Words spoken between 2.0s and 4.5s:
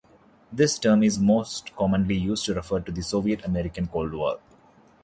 used to refer to the Soviet-American Cold War.